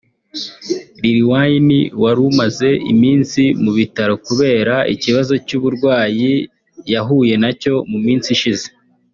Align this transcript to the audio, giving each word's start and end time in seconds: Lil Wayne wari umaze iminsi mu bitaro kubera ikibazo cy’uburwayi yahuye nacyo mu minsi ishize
Lil 1.01 1.19
Wayne 1.31 1.77
wari 2.01 2.21
umaze 2.31 2.69
iminsi 2.93 3.41
mu 3.63 3.71
bitaro 3.77 4.13
kubera 4.25 4.75
ikibazo 4.95 5.33
cy’uburwayi 5.45 6.31
yahuye 6.93 7.33
nacyo 7.41 7.73
mu 7.91 7.97
minsi 8.07 8.29
ishize 8.35 8.67